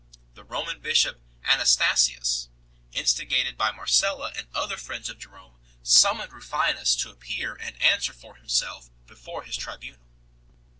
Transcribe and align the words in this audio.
The 0.33 0.43
Roman 0.43 0.79
bishop 0.81 1.21
Anastasius, 1.43 2.49
instigated 2.91 3.55
by 3.55 3.69
Marcella 3.69 4.33
and 4.35 4.47
other 4.51 4.75
friends 4.75 5.09
of 5.11 5.19
Jerome, 5.19 5.59
summoned 5.83 6.33
Rufinus 6.33 6.95
to 7.03 7.11
appear 7.11 7.53
and 7.53 7.79
answer 7.79 8.11
for 8.11 8.35
himself 8.35 8.89
before 9.05 9.43
his 9.43 9.55
tribunal. 9.57 10.07